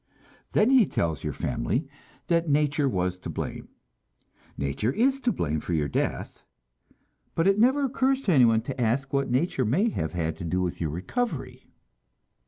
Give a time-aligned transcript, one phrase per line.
[0.53, 1.87] Then he tells your family
[2.25, 3.67] that nature was to blame.
[4.57, 6.41] Nature is to blame for your death,
[7.35, 10.59] but it never occurs to anyone to ask what nature may have had to do
[10.59, 11.67] with your recovery.